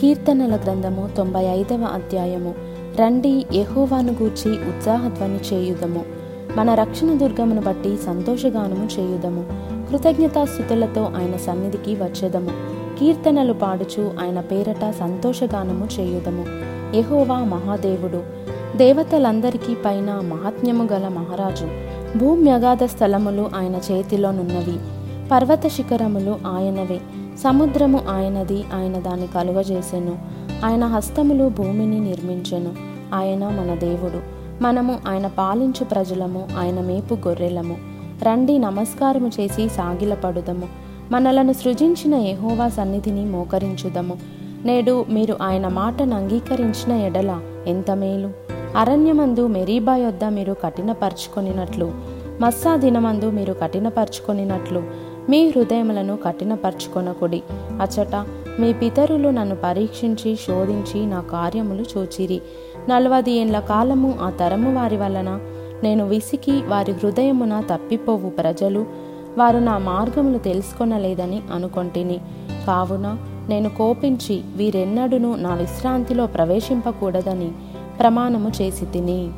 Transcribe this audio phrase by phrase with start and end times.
[0.00, 2.54] కీర్తనల గ్రంథము తొంభై ఐదవ అధ్యాయము.
[3.00, 6.04] రండి యహోవాను గూర్చి ఉత్సాహధ్వని చేయుదము.
[6.56, 9.44] మన రక్షణ దుర్గమును బట్టి సంతోషగానము చేయుదము.
[9.90, 12.50] కృతజ్ఞతాస్థుతులతో ఆయన సన్నిధికి వచ్చేదము.
[12.98, 16.44] కీర్తనలు పాడుచు ఆయన పేరట సంతోషగానము చేయుదము.
[16.96, 18.22] యహోవా మహాదేవుడు
[18.76, 21.68] దేవతలందరికీ పైన మహాత్మ్యము గల మహారాజు
[22.18, 24.78] భూమ్యగాధ స్థలములు ఆయన చేతిలోనున్నవి
[25.30, 27.00] పర్వత శిఖరములు ఆయనవే.
[27.38, 30.18] సముద్రము ఆయనది ఆయన దాన్ని కలుగజేసెను
[30.64, 32.72] ఆయన హస్తములు భూమిని నిర్మించెను.
[33.14, 34.40] ఆయన మన దేవుడు.
[34.62, 37.76] మనము ఆయన పాలించు ప్రజలము ఆయన మేపు గొర్రెలము.
[38.22, 40.68] రండి నమస్కారము చేసి సాగిలపడుదము.
[41.10, 44.16] మనలను సృజించిన ఎహోవా సన్నిధిని మోకరించుదము.
[44.64, 48.30] నేడు మీరు ఆయన మాటను అంగీకరించిన ఎడల ఎంత మేలు.
[48.76, 52.19] అరణ్యమందు మెరీబా యొద్ద మీరు కఠినపరుచుకొనినట్లు.
[52.40, 54.82] మస్సా దినమందు మీరు కఠినపరుచుకొనినట్లు
[55.28, 57.42] మీ హృదయములను కఠినపరుచుకొనకుడి.
[57.52, 58.14] అచట
[58.60, 62.40] మీ పితరులు నన్ను పరీక్షించి శోధించి నా కార్యములు చూచిరి.
[62.88, 65.40] నలవది ఏండ్ల కాలము ఆ తరము వారి వలన
[65.82, 68.86] నేను విసికి వారి హృదయమున తప్పిపోవు ప్రజలు.
[69.38, 72.20] వారు నా మార్గములు తెలుసుకొనలేదని అనుకొంటిని.
[72.66, 73.16] కావున
[73.48, 77.52] నేను కోపించి వీరెన్నడును నా విశ్రాంతిలో ప్రవేశింపకూడదని
[77.98, 79.28] ప్రమాణము చేసి తిని.